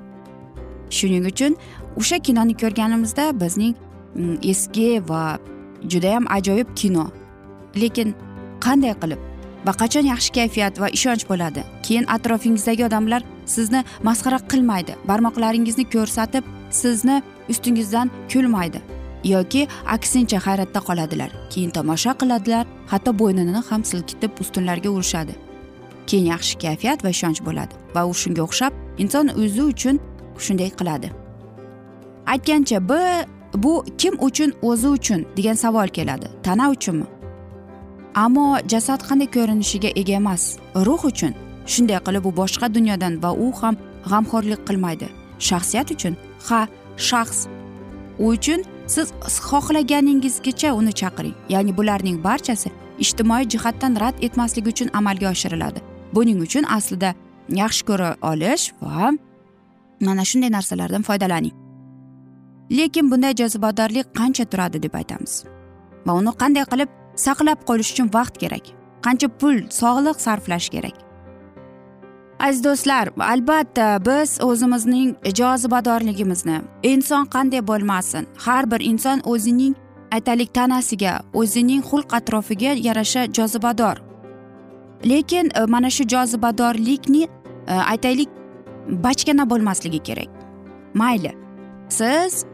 Shuning 0.90 1.26
uchun 1.26 1.58
o'sha 1.98 2.20
kinoni 2.20 2.58
ko'rganimizda 2.58 3.40
bizning 3.42 3.76
mm, 4.16 4.38
eski 4.44 5.04
va 5.10 5.40
judayam 5.92 6.26
ajoyib 6.38 6.70
kino. 6.76 7.06
Lekin 7.76 8.16
qanday 8.66 8.96
qilib? 9.02 9.22
Va 9.68 9.74
qachon 9.82 10.06
yaxshi 10.14 10.32
kayfiyat 10.38 10.80
va 10.82 10.88
ishonch 10.98 11.24
bo'ladi? 11.30 11.62
Keyin 11.86 12.06
atrofingizdagi 12.16 12.86
odamlar 12.90 13.22
sizni 13.46 13.84
masxara 14.08 14.40
qilmaydi 14.52 14.98
barmoqlaringizni 15.10 15.86
ko'rsatib 15.96 16.44
sizni 16.82 17.22
ustingizdan 17.52 18.12
kulmaydi 18.32 18.82
yoki 19.24 19.68
aksincha 19.86 20.40
hayratda 20.46 20.80
qoladilar. 20.80 21.32
Keyin 21.50 21.70
tomosha 21.70 22.14
qiladilar 22.22 22.66
hatto 22.92 23.12
bo'ynini 23.22 23.62
ham 23.70 23.84
silkitib 23.84 24.32
ustunlarga 24.44 24.90
urishadi. 24.90 25.34
Keyin 26.08 26.26
yaxshi 26.34 26.58
kayfiyat 26.64 27.04
va 27.04 27.10
ishonch 27.16 27.40
bo'ladi 27.48 27.74
va 27.96 28.02
u 28.06 28.14
shunga 28.22 28.42
o'xshab 28.48 28.74
inson 29.04 29.32
o'zi 29.42 29.64
uchun 29.72 30.00
shunday 30.46 30.70
qiladi. 30.80 31.08
Aytgancha 32.34 32.80
b 32.90 32.94
bu 33.56 33.86
kim 33.98 34.16
uchun 34.20 34.54
o'zi 34.62 34.88
uchun 34.88 35.26
degan 35.38 35.54
savol 35.54 35.88
keladi. 35.88 36.28
Tana 36.44 36.70
uchunmi? 36.70 37.06
Ammo 38.16 38.58
jasad 38.68 39.02
qanday 39.10 39.28
ko'rinishiga 39.36 39.90
ega 39.96 40.14
emas 40.14 40.58
ruh 40.76 41.06
uchun. 41.06 41.34
Shunday 41.74 42.00
qilib 42.06 42.26
u 42.26 42.32
boshqa 42.42 42.68
dunyodan 42.76 43.14
va 43.24 43.32
u 43.46 43.52
ham 43.62 43.76
g'amxo'rlik 44.12 44.62
qilmaydi. 44.68 45.08
Shaxsiyat 45.48 45.92
uchun? 45.96 46.14
Ha 46.48 46.68
shaxs. 46.98 47.40
U 48.20 48.28
uchun 48.36 48.60
siz 48.88 49.08
xohlaganingizgacha 49.50 50.70
uni 50.80 50.94
chaqiring. 51.02 51.36
Ya'ni 51.54 51.72
bularning 51.78 52.18
barchasi 52.28 52.70
ijtimoiy 53.04 53.46
jihatdan 53.54 53.94
rad 54.04 54.16
etmaslik 54.26 54.66
uchun 54.68 54.90
amalga 54.94 55.28
oshiriladi. 55.34 55.80
Buning 56.16 56.40
uchun 56.46 56.64
aslida 56.78 57.10
yaxshi 57.62 57.84
ko'ra 57.90 58.10
olish 58.32 58.66
va 58.82 59.12
mana 60.08 60.24
shunday 60.30 60.52
narsalardan 60.58 61.04
foydalaning. 61.10 61.63
Lekin 62.72 63.12
bunday 63.12 63.34
jozibadorlik 63.36 64.16
qancha 64.16 64.46
turadi 64.46 64.84
deb 64.84 64.94
aytamiz. 64.96 65.44
Va 66.06 66.14
uni 66.14 66.32
qanday 66.42 66.66
qilib 66.72 66.90
saqlab 67.16 67.66
qolish 67.70 67.92
uchun 67.94 68.10
vaqt 68.14 68.38
kerak? 68.44 68.66
Qancha 69.06 69.28
pul 69.40 69.56
sog'liq 69.70 70.18
sarflash 70.26 70.70
kerak? 70.70 70.96
Aziz 72.40 72.64
do'stlar 72.64 73.10
albatta 73.20 74.06
biz 74.06 74.40
o'zimizning 74.42 75.16
jozibadorligimizni 75.40 76.58
inson 76.84 77.26
qanday 77.26 77.62
bo'lmasin 77.68 78.28
har 78.46 78.72
bir 78.72 78.82
inson 78.92 79.22
o'zining 79.26 79.76
aytaylik 80.12 80.54
tanasiga 80.54 81.14
o'zining 81.34 81.82
xulq 81.90 82.10
atrofiga 82.20 82.72
yarasha 82.88 83.26
jozibador. 83.38 83.98
Lekin 85.06 85.52
e, 85.56 85.66
mana 85.66 85.90
shu 85.90 86.04
jozibadorlikni 86.04 87.24
e, 87.68 87.74
aytaylik 87.74 88.30
bachkana 89.06 89.50
bo'lmasligi 89.50 90.00
kerak. 90.00 90.30
Mayli 90.94 91.32
siz 91.90 92.46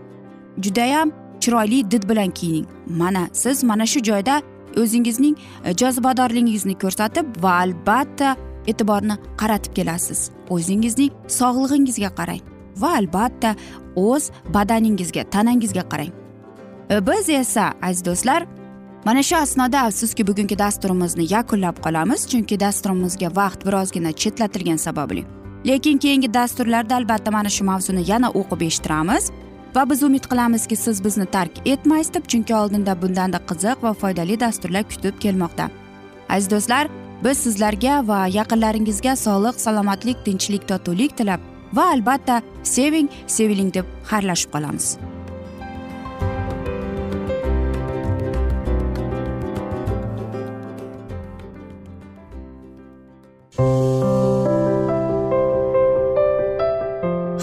judayam 0.61 1.11
chiroyli 1.39 1.91
did 1.91 2.09
bilan 2.09 2.31
kiyining. 2.31 2.65
Mana 2.87 3.27
siz 3.33 3.63
mana 3.63 3.85
shu 3.85 3.99
joyda 4.03 4.41
o'zingizning 4.77 5.37
e, 5.65 5.73
jozibadorligingizni 5.73 6.77
ko'rsatib 6.83 7.25
va 7.43 7.53
albatta 7.63 8.35
e'tiborni 8.67 9.15
qaratib 9.37 9.73
kelasiz. 9.73 10.29
O'zingizning 10.49 11.11
sog'lig'ingizga 11.27 12.11
qarang 12.19 12.41
va 12.77 12.95
albatta 12.99 13.55
o'z 13.95 14.31
badaningizga 14.53 15.23
tanangizga 15.33 15.83
qarang. 15.91 16.13
E, 16.89 17.07
biz 17.07 17.29
esa 17.29 17.73
aziz 17.81 18.05
do'stlar 18.05 18.45
mana 19.05 19.23
shu 19.23 19.35
asnoda 19.37 19.81
afsuski 19.87 20.27
bugungi 20.27 20.59
dasturimizni 20.59 21.25
yakunlab 21.33 21.77
qolamiz 21.85 22.27
chunki 22.31 22.59
dasturimizga 22.59 23.29
vaqt 23.35 23.65
birozgina 23.67 24.11
chetlatilgani 24.11 24.77
sababli. 24.87 25.25
Lekin 25.67 25.97
keyingi 25.97 26.33
dasturlarda 26.33 26.95
albatta 26.95 27.31
mana 27.31 27.49
shu 27.49 27.63
mavzuni 27.63 28.03
yana 28.11 28.29
o'qib 28.39 28.61
eshittiramiz. 28.67 29.31
Va 29.75 29.89
biz 29.89 30.03
umid 30.03 30.25
qilamizki 30.31 30.75
siz 30.75 31.03
bizni 31.03 31.25
tark 31.25 31.51
etmaysiz 31.65 32.13
deb 32.13 32.25
chunki 32.31 32.55
oldinda 32.55 33.01
bundanda 33.01 33.39
qiziq 33.49 33.83
va 33.83 33.93
foydali 33.93 34.39
dasturlar 34.39 34.83
kutib 34.89 35.19
kelmoqda. 35.19 35.69
Aziz 36.29 36.51
do'stlar 36.51 36.87
biz 37.23 37.37
sizlarga 37.45 38.07
va 38.07 38.19
yaqinlaringizga 38.27 39.15
sog'lik 39.25 39.61
salomatlik 39.65 40.25
tinchlik 40.25 40.67
totuvlik 40.67 41.17
tilab 41.17 41.39
va 41.73 41.85
albatta 41.93 42.41
seving 42.63 43.09
seviling 43.27 43.73
deb 43.73 43.85
xayrlashib 44.11 44.51
qolamiz. 44.55 44.97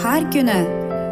Har 0.03 0.31
kuni 0.33 0.86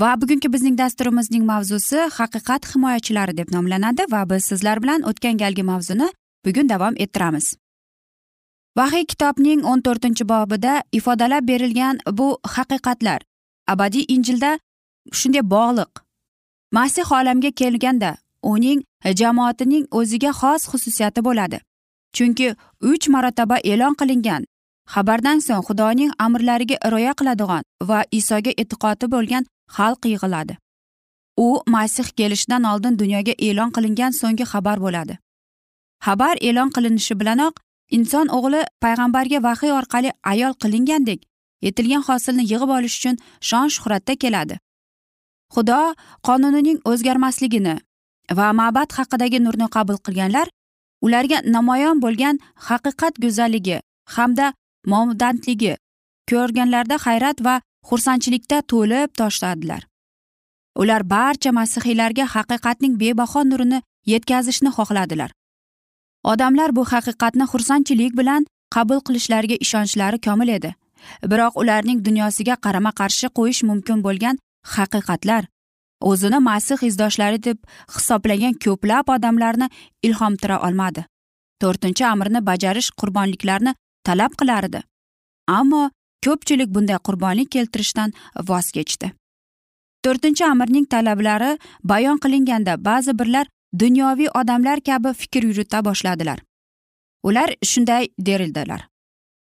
Va 0.00 0.20
bugungi 0.20 0.52
bizning 0.52 0.76
dasturimizning 0.78 1.44
mavzusi 1.50 2.00
haqiqat 2.18 2.66
himoyachilari 2.72 3.36
deb 3.36 3.52
nomlanadi 3.52 4.04
va 4.14 4.24
biz 4.30 4.44
sizlar 4.50 4.82
bilan 4.82 5.06
o'tgan 5.10 5.38
galgi 5.42 5.62
mavzuni 5.62 6.08
bugun 6.44 6.68
davom 6.68 6.94
ettiramiz. 7.04 7.46
Vahiy 8.76 9.06
kitobning 9.12 9.64
o'n 9.64 9.80
to'rtinchi 9.86 10.28
bobida 10.32 10.82
ifodalab 10.92 11.48
berilgan 11.50 12.00
bu 12.18 12.28
haqiqatlar 12.56 13.20
abadiy 13.72 14.04
injilda 14.08 14.58
shunday 15.12 15.44
bog'liq. 15.54 15.92
Masih 16.72 17.12
olamga 17.18 17.50
kelganda 17.50 18.16
uning 18.42 18.84
jamoatining 19.20 19.84
o'ziga 19.90 20.30
xos 20.40 20.68
xususiyati 20.70 21.24
bo'ladi. 21.24 21.58
Chunki 22.16 22.54
uch 22.90 23.08
marotaba 23.14 23.56
e'lon 23.72 23.94
qilingan 24.00 24.42
xabardan 24.94 25.38
so'ng 25.46 25.64
xudoning 25.68 26.10
amrlariga 26.26 26.76
rioya 26.92 27.12
qiladigan 27.18 27.62
va 27.88 27.98
isoga 28.18 28.52
e'tiqodi 28.62 29.06
bo'lgan 29.14 29.44
xalq 29.76 30.06
yig'iladi. 30.12 30.56
U 31.36 31.60
masih 31.66 32.08
kelishidan 32.18 32.64
oldin 32.64 32.98
dunyoga 32.98 33.34
e'lon 33.46 33.70
qilingan 33.76 34.12
so'nggi 34.20 34.44
xabar 34.52 34.78
bo'ladi. 34.84 35.18
Xabar 36.06 36.36
e'lon 36.48 36.70
qilinishi 36.76 37.14
bilanoq 37.20 37.54
inson 37.96 38.26
o'g'li 38.36 38.62
payg'ambarga 38.82 39.38
vahiy 39.46 39.72
orqali 39.78 40.10
ayol 40.32 40.52
qilingandek 40.62 41.20
yetilgan 41.66 42.02
hosilni 42.08 42.44
yig'ib 42.52 42.70
olish 42.78 42.96
uchun 42.98 43.16
shon 43.48 43.68
shuhratda 43.74 44.14
keladi. 44.22 44.56
Xudo 45.54 45.80
qonunining 46.26 46.78
o'zgarmasligini 46.90 47.74
va 48.38 48.52
ma'bad 48.60 48.90
haqidagi 48.98 49.38
nurni 49.46 49.68
qabul 49.76 49.98
qilganlar 50.06 50.46
ularga 51.06 51.38
namoyon 51.56 52.00
bo'lgan 52.04 52.36
haqiqat 52.68 53.14
go'zalligi 53.24 53.78
hamda 54.16 54.46
momdandligi 54.92 55.74
ko'rganlarda 56.30 56.96
hayrat 57.06 57.44
va 57.46 57.54
xursandchilikda 57.88 58.58
to'lib 58.72 59.10
toshladilar 59.20 59.82
ular 60.76 61.02
barcha 61.10 61.50
masihiylarga 61.58 62.24
haqiqatning 62.34 62.94
bebaho 63.00 63.40
nurini 63.50 63.82
yetkazishni 64.12 64.70
xohladilar. 64.76 65.30
Odamlar 66.32 66.76
bu 66.76 66.84
haqiqatni 66.92 67.44
xursandchilik 67.52 68.12
bilan 68.20 68.46
qabul 68.74 69.00
qilishlariga 69.06 69.56
ishonchlari 69.64 70.18
komil 70.26 70.48
edi. 70.58 70.74
Biroq 71.30 71.54
ularning 71.62 71.98
dunyosiga 72.06 72.56
qarama 72.64 72.92
qarshi 73.00 73.26
qo'yish 73.38 73.62
mumkin 73.70 73.98
bo'lgan 74.06 74.36
haqiqatlar 74.76 75.44
o'zini 76.10 76.38
masih 76.48 76.78
izdoshlari 76.88 77.38
deb 77.48 77.58
hisoblagan 77.94 78.54
ko'plab 78.64 79.12
odamlarni 79.16 79.68
ilhomtira 80.06 80.56
olmadi. 80.66 81.06
To'rtinchi 81.62 82.04
amrni 82.12 82.40
bajarish 82.50 82.90
qurbonliklarni 83.00 83.72
talab 84.06 84.32
qilardi. 84.40 84.80
Ammo 85.58 85.82
ko'pchilik 86.26 86.74
bunday 86.74 86.98
qurbonlik 87.06 87.50
keltirishdan 87.54 88.12
voz 88.48 88.70
kechdi. 88.76 89.12
To'rtinchi 90.04 90.44
amirning 90.52 90.86
talablari 90.92 91.52
bayon 91.92 92.18
qilinganda 92.24 92.74
ba'zi 92.88 93.18
birlar 93.18 93.46
dunyoviy 93.82 94.28
odamlar 94.40 94.80
kabi 94.88 95.14
fikr 95.20 95.42
yurita 95.48 95.84
boshladilar. 95.84 96.38
Ular 97.22 97.50
shunday 97.70 98.08
derildilar. 98.26 98.86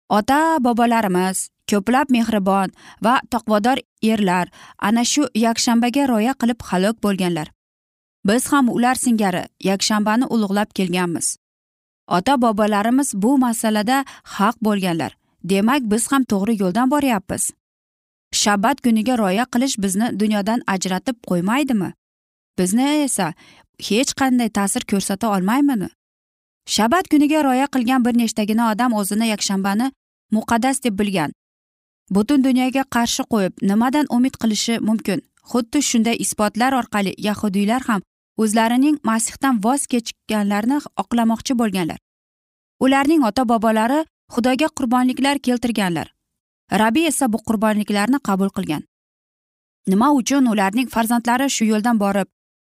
Ota 0.09 0.57
bobolarimiz 0.65 1.49
ko'plab 1.69 2.09
mehribon 2.15 2.73
va 3.05 3.19
taqvodor 3.33 3.77
erlar 4.03 4.49
ana 4.87 5.03
shu 5.11 5.27
yakshanbaga 5.45 6.07
rioya 6.11 6.33
qilib 6.41 6.65
halok 6.69 6.97
bo'lganlar. 7.05 7.51
Biz 8.25 8.51
ham 8.51 8.69
ular 8.69 8.95
singari 8.95 9.43
yakshanbani 9.69 10.25
ulug'lab 10.33 10.73
kelganmiz. 10.77 11.37
Ota 12.07 12.41
bobolarimiz 12.41 13.13
bu 13.13 13.37
masalada 13.37 14.05
haq 14.23 14.55
bo'lganlar. 14.61 15.18
Demak 15.43 15.81
biz 15.91 16.11
ham 16.11 16.23
to'g'ri 16.23 16.61
yo'ldan 16.61 16.91
boryapmiz. 16.91 17.51
Shabbat 18.31 18.81
kuniga 18.81 19.17
rioya 19.17 19.45
qilish 19.53 19.77
bizni 19.83 20.19
dunyodan 20.19 20.61
ajratib 20.67 21.15
qo'ymaydimi? 21.29 21.93
Bizni 22.57 22.89
esa 23.05 23.33
hech 23.89 24.11
qanday 24.19 24.49
ta'sir 24.49 24.83
ko'rsata 24.91 25.27
olmaymidi 25.35 25.89
shabbat 26.75 27.07
kuniga 27.11 27.43
rioya 27.43 27.67
qilgan 27.73 28.05
bir 28.05 28.17
nechtagina 28.21 28.71
odam 28.71 28.93
o'zini 28.99 29.27
yakshanbani 29.27 29.91
muqaddas 30.35 30.83
deb 30.83 30.99
bilgan. 30.99 31.31
Butun 32.15 32.43
dunyoga 32.43 32.83
qarshi 32.95 33.23
qo'yib 33.33 33.53
nimadan 33.69 34.05
umid 34.17 34.35
qilishi 34.41 34.75
mumkin? 34.89 35.19
Xuddi 35.51 35.79
shunday 35.89 36.15
isbotlar 36.25 36.71
orqali 36.79 37.13
yahudiylar 37.27 37.81
ham 37.89 38.01
o'zlarining 38.41 38.97
masihdan 39.09 39.55
voz 39.65 39.81
kechganlarini 39.91 40.79
oqlamoqchi 41.01 41.53
bo'lganlar. 41.61 41.99
Ularning 42.85 43.21
ota 43.29 43.49
bobolari 43.51 43.99
xudoga 44.33 44.67
qurbonliklar 44.77 45.39
keltirganlar. 45.39 46.07
Rabiy 46.71 47.07
esa 47.07 47.33
bu 47.33 47.37
qurbonliklarni 47.47 48.19
qabul 48.27 48.49
qilgan. 48.49 48.83
Nima 49.87 50.11
uchun 50.13 50.45
ularning 50.45 50.89
farzandlari 50.95 51.49
shu 51.49 51.65
yo'ldan 51.65 51.99
borib 51.99 52.27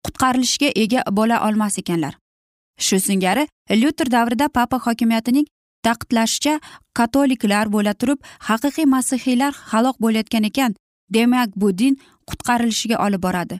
qutqarilishga 0.05 0.69
ega 0.83 1.01
bo'la 1.17 1.37
olmas 1.47 1.77
ekanlar? 1.81 2.17
Shu 2.85 2.99
singari 2.99 3.47
lyuter 3.81 4.11
davrida 4.11 4.47
papa 4.49 4.77
hokimiyatining 4.85 5.47
ta'qidlashicha 5.85 6.59
katoliklar 6.93 7.71
bo'la 7.75 7.93
turib 7.93 8.19
haqiqiy 8.49 8.85
masihiylar 8.95 9.53
halok 9.71 10.01
bo'layotgan 10.03 10.43
ekan 10.49 10.75
demak 11.15 11.49
bu 11.55 11.77
din 11.77 11.95
qutqarilishiga 12.29 12.97
olib 13.05 13.21
boradi. 13.27 13.59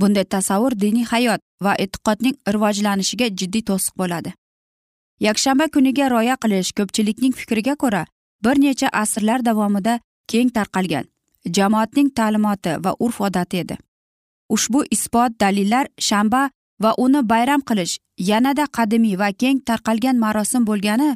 Bunday 0.00 0.24
tasavvur 0.24 0.72
diniy 0.84 1.04
hayot 1.12 1.40
va 1.64 1.72
e'tiqodning 1.84 2.36
rivojlanishiga 2.54 3.26
jiddiy 3.38 3.62
to'siq 3.70 3.94
bo'ladi. 4.00 4.32
Yakshanba 5.26 5.68
kuniga 5.74 6.06
rioya 6.10 6.36
qilish 6.42 6.70
ko'pchilikning 6.78 7.34
fikriga 7.40 7.74
ko'ra 7.82 8.02
bir 8.44 8.56
necha 8.62 8.88
asrlar 9.02 9.44
davomida 9.48 9.94
keng 10.32 10.50
tarqalgan 10.56 11.06
jamoatning 11.56 12.08
ta'limoti 12.18 12.72
va 12.84 12.92
urf 13.04 13.20
odati 13.20 13.56
edi. 13.64 13.76
Ushbu 14.54 14.84
isbot 14.96 15.38
dalillar 15.40 15.86
shanba 16.08 16.42
va 16.82 16.94
uni 17.04 17.20
bayram 17.32 17.62
qilish 17.68 17.94
yanada 18.30 18.66
qadimiy 18.78 19.16
va 19.22 19.28
keng 19.42 19.62
tarqalgan 19.68 20.16
marosim 20.24 20.66
bo'lgani 20.70 21.10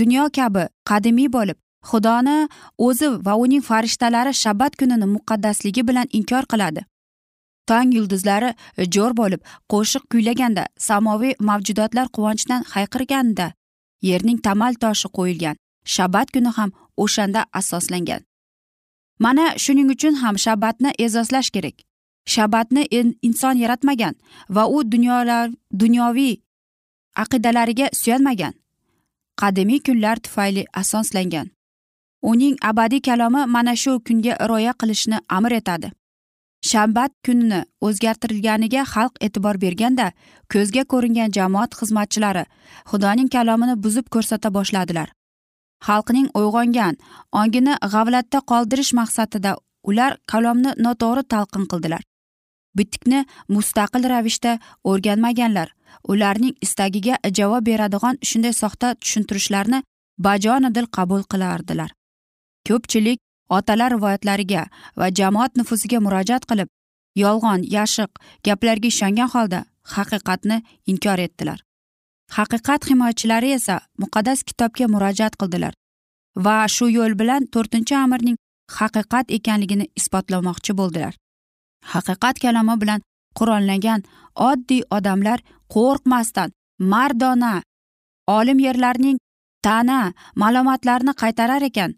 dunyo 0.00 0.24
kabi 0.38 0.64
qadimiy 0.90 1.28
bo'lib 1.36 1.58
xudoni 1.90 2.36
o'zi 2.86 3.08
va 3.26 3.34
uning 3.44 3.62
farishtalari 3.70 4.32
shabbat 4.42 4.76
kunini 4.80 5.06
muqaddasligi 5.16 5.82
bilan 5.88 6.06
inkor 6.18 6.44
qiladi. 6.52 6.80
Tong 7.68 7.94
yulduzlari 7.96 8.50
e, 8.80 8.84
jo'r 8.94 9.12
bo'lib 9.20 9.40
qo'shiq 9.72 10.04
kuylaganda 10.12 10.64
samoviy 10.88 11.34
mavjudotlar 11.48 12.06
quvonchdan 12.16 12.62
hayqirganda 12.74 13.46
yerning 14.08 14.38
tamal 14.46 14.74
toshi 14.82 15.08
qo'yilgan 15.18 15.56
shabbat 15.84 16.28
kuni 16.34 16.50
ham 16.56 16.70
o'shanda 16.96 17.46
asoslangan. 17.52 18.22
Mana 19.18 19.46
shuning 19.58 19.90
uchun 19.94 20.14
ham 20.22 20.36
shabbatni 20.44 20.90
e'zozlash 20.98 21.50
kerak. 21.50 21.76
Shabatni 22.26 22.82
inson 23.22 23.56
yaratmagan 23.62 24.14
va 24.48 24.66
u 24.66 24.90
dunyolar 24.92 25.50
dunyoviy 25.80 26.36
aqidalariga 27.22 27.88
suyanmagan. 27.92 28.54
Qadimiy 29.40 29.80
kunlar 29.86 30.16
tufayli 30.16 30.64
asoslangan. 30.72 31.50
Uning 32.22 32.56
abadiy 32.62 33.00
kalomi 33.00 33.46
mana 33.46 33.76
shu 33.76 34.00
kunga 34.06 34.34
rioya 34.48 34.72
qilishni 34.80 35.18
amr 35.28 35.52
etadi. 35.60 35.92
Shanbat 36.70 37.12
kunini 37.26 37.60
o'zgartirilganiga 37.86 38.82
xalq 38.94 39.20
e'tibor 39.26 39.60
berganda 39.64 40.06
ko'zga 40.52 40.84
ko'ringan 40.92 41.34
jamoat 41.36 41.76
xizmatchilari 41.80 42.44
xudoning 42.90 43.28
kalomini 43.34 43.74
buzib 43.84 44.06
ko'rsata 44.14 44.54
boshladilar. 44.56 45.08
Xalqning 45.86 46.28
uyg'ongan 46.40 46.94
ongini 47.40 47.74
g'avlatda 47.94 48.38
qoldirish 48.50 48.92
maqsadida 49.00 49.52
ular 49.90 50.12
kalomni 50.32 50.70
noto'g'ri 50.86 51.22
talqin 51.34 51.64
qildilar. 51.72 52.02
Bitikni 52.78 53.20
mustaqil 53.56 54.08
ravishda 54.12 54.52
o'rganmaganlar 54.90 55.68
ularning 56.12 56.54
istagiga 56.66 57.18
javob 57.38 57.66
beradigan 57.68 58.16
shunday 58.30 58.54
soxta 58.62 58.94
tushuntirishlarni 59.02 59.82
bajonidil 60.26 60.86
qabul 60.96 61.22
qilardilar. 61.32 61.90
Ko'pchilik 62.68 63.18
otalar 63.48 63.90
rivoyatlariga 63.92 64.66
va 64.96 65.10
jamoat 65.18 65.56
nufuziga 65.56 66.00
murojaat 66.00 66.44
qilib 66.50 66.68
yolg'on 67.22 67.60
yashiq 67.76 68.10
gaplarga 68.46 68.88
ishongan 68.92 69.30
holda 69.34 69.64
haqiqatni 69.94 70.62
inkor 70.86 71.18
etdilar. 71.26 71.58
Haqiqat 72.36 72.88
himoyachilari 72.90 73.50
esa 73.58 73.80
muqaddas 74.02 74.42
kitobga 74.48 74.86
murojaat 74.94 75.34
qildilar 75.40 75.74
va 76.44 76.56
shu 76.76 76.88
yo'l 76.96 77.18
bilan 77.20 77.46
to'rtinchi 77.54 77.94
amirning 78.04 78.36
haqiqat 78.78 79.26
ekanligini 79.38 79.86
isbotlamoqchi 80.00 80.72
bo'ldilar. 80.80 81.14
Haqiqat 81.92 82.36
kalomi 82.44 82.76
bilan 82.82 83.00
qurollangan 83.38 84.00
oddiy 84.50 84.82
odamlar 84.96 85.38
qo'rqmasdan 85.74 86.50
mardona 86.92 87.54
olim 88.38 88.58
yerlarning 88.66 89.18
ta'na 89.66 90.00
ma'lumotlarni 90.42 91.12
qaytarar 91.22 91.62
ekan 91.70 91.94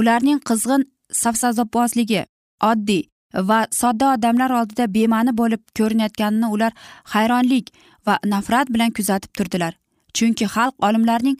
ularning 0.00 0.40
qizg'in 0.48 0.82
safsazobozligi 1.22 2.22
oddiy 2.70 3.02
va 3.50 3.58
sodda 3.80 4.12
odamlar 4.14 4.50
oldida 4.60 4.86
bema'ni 4.96 5.32
bo'lib 5.40 5.62
ko'rinayotganini 5.78 6.52
ular 6.54 6.72
hayronlik 7.14 7.72
va 8.06 8.18
nafrat 8.24 8.72
bilan 8.74 8.90
kuzatib 8.98 9.32
turdilar. 9.38 9.72
Chunki 10.16 10.46
xalq 10.54 10.74
olimlarning 10.88 11.36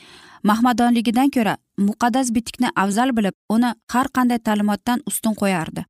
mahmadonligidan 0.51 1.31
ko'ra 1.37 1.57
muqaddas 1.89 2.33
bitikni 2.37 2.69
afzal 2.83 3.17
bilib 3.17 3.35
uni 3.55 3.71
har 3.93 4.07
qanday 4.17 4.39
ta'limotdan 4.47 5.03
ustun 5.11 5.35
qo'yardi. 5.43 5.85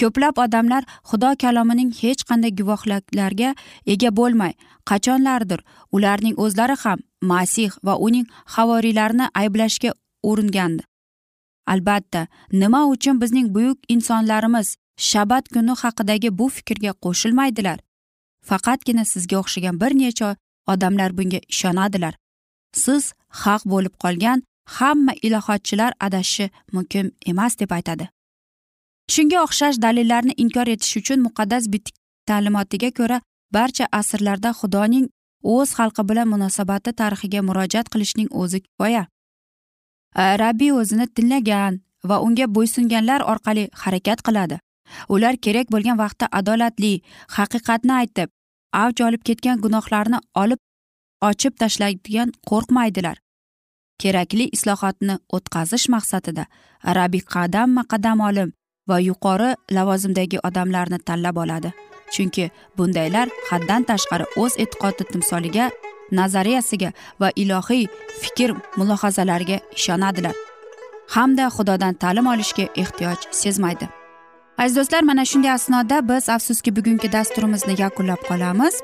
Ko'plab 0.00 0.38
odamlar 0.44 0.82
xudo 1.10 1.30
kalomining 1.42 1.90
hech 2.02 2.22
qanday 2.28 2.52
guvohliklarga 2.60 3.50
ega 3.94 4.10
bo'lmay 4.18 4.52
qachonlardir 4.90 5.60
ularning 5.96 6.36
o'zlari 6.44 6.76
ham 6.84 6.98
masih 7.32 7.70
va 7.86 7.94
uning 8.06 8.26
havoriylarini 8.54 9.26
ayblashga 9.42 9.90
uringandi. 10.30 10.89
Albatta 11.66 12.26
nima 12.52 12.86
uchun 12.86 13.20
bizning 13.20 13.54
buyuk 13.54 13.78
insonlarimiz 13.88 14.76
shabat 14.96 15.48
kuni 15.48 15.74
haqidagi 15.82 16.38
bu 16.38 16.48
fikrga 16.48 16.92
qo'shilmaydilar? 17.04 17.78
Faqatgina 18.48 19.04
sizga 19.04 19.36
o'xshagan 19.42 19.80
bir 19.80 19.92
necha 20.02 20.36
odamlar 20.66 21.10
bunga 21.18 21.40
ishonadilar. 21.48 22.14
Siz 22.72 23.12
haq 23.42 23.62
bo'lib 23.72 23.94
qolgan 24.02 24.42
hamma 24.64 25.12
ilohotchilar 25.22 25.92
adashishi 26.00 26.50
mumkin 26.72 27.12
emas 27.26 27.58
deb 27.60 27.70
aytadi. 27.70 28.08
Shunga 29.12 29.38
o'xshash 29.46 29.76
dalillarni 29.84 30.34
inkor 30.44 30.66
etish 30.74 30.96
uchun 31.00 31.18
muqaddas 31.26 31.64
bitik 31.72 31.94
ta'limotiga 32.28 32.90
ko'ra 32.98 33.18
barcha 33.56 33.86
asrlarda 34.00 34.50
xudoning 34.60 35.06
o'z 35.54 35.70
xalqi 35.78 36.02
bilan 36.10 36.28
munosabati 36.34 36.90
tarixiga 37.00 37.40
murojaat 37.48 37.86
qilishning 37.92 38.28
o'zi 38.42 38.60
kifoya. 38.64 39.02
Э, 40.16 40.36
rabbiy 40.36 40.72
o'zini 40.72 41.06
tinlagan 41.06 41.80
va 42.04 42.16
unga 42.26 42.46
bo'ysunganlar 42.56 43.22
orqali 43.32 43.68
harakat 43.82 44.22
qiladi. 44.26 44.58
Ular 45.14 45.34
kerak 45.44 45.70
bo'lgan 45.70 45.98
vaqtda 46.02 46.26
adolatli 46.38 46.94
haqiqatni 47.36 47.92
aytib 48.00 48.28
avj 48.82 49.02
olib 49.06 49.22
ketgan 49.28 49.60
gunohlarni 49.64 50.18
olib 50.42 50.60
ochib 51.28 51.54
tashlaydigan 51.62 52.32
qo'rqmaydilar. 52.50 53.16
Kerakli 54.02 54.48
islohotni 54.56 55.14
o'tkazish 55.36 55.86
maqsadida 55.94 56.44
rabbiy 56.98 57.22
qadamma 57.34 57.82
qadam 57.92 58.20
olim 58.28 58.50
va 58.88 58.98
yuqori 59.08 59.50
lavozimdagi 59.76 60.38
odamlarni 60.48 60.98
tanlab 61.08 61.36
oladi. 61.44 61.70
Chunki 62.14 62.50
bundaylar 62.76 63.28
haddan 63.50 63.82
tashqari 63.90 64.26
o'z 64.42 64.52
e'tiqodi 64.62 65.04
timsoliga 65.12 65.70
nazariyasiga 66.12 66.92
va 67.20 67.30
ilohiy 67.36 67.86
fikr 68.22 68.54
mulohazalariga 68.76 69.60
ishonadilar. 69.76 70.34
Hamda 71.14 71.46
xudodan 71.56 71.94
ta'lim 71.94 72.26
olishga 72.26 72.68
ehtiyoj 72.82 73.20
sezmaydi. 73.30 73.88
Aziz 74.58 74.76
do'stlar 74.76 75.02
mana 75.02 75.24
shunday 75.24 75.50
asnoda 75.50 76.08
biz 76.08 76.28
afsuski 76.28 76.76
bugungi 76.76 77.12
dasturimizni 77.12 77.74
yakunlab 77.82 78.22
qolamiz. 78.28 78.74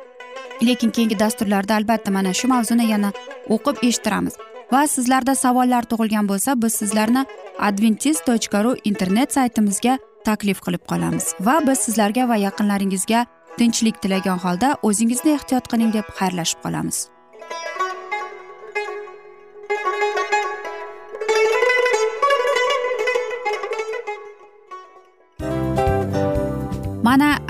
Lekin 0.63 0.91
keyingi 0.91 1.19
dasturlarda 1.19 1.75
albatta 1.75 2.11
mana 2.11 2.33
shu 2.35 2.49
mavzuni 2.49 2.87
yana 2.91 3.11
o'qib 3.49 3.77
eshittiramiz. 3.89 4.35
Va 4.73 4.87
sizlarda 4.95 5.35
savollar 5.35 5.85
tug'ilgan 5.91 6.29
bo'lsa 6.31 6.57
biz 6.63 6.73
sizlarni 6.81 7.23
adventis 7.69 8.21
tochka 8.29 8.65
ru 8.65 8.77
internet 8.91 9.33
saytimizga 9.39 9.99
taklif 10.25 10.61
qilib 10.67 10.83
qolamiz. 10.91 11.35
Va 11.41 11.57
biz 11.67 11.79
sizlarga 11.87 12.29
va 12.29 12.37
yaqinlaringizga 12.47 13.27
tinchlik 13.59 14.03
tilagan 14.03 14.39
holda 14.45 14.77
o'zingizni 14.89 15.37
ehtiyot 15.39 15.69
qiling 15.73 15.93
deb 15.99 16.09
xayrlashib 16.19 16.65
qolamiz. 16.65 16.99